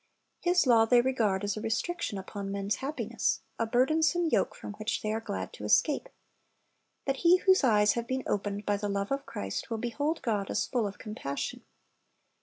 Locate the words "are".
5.13-5.19